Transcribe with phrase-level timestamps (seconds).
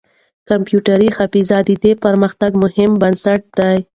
[0.49, 3.77] کمپيوټري حافظه د دې پرمختګ مهم بنسټ دی.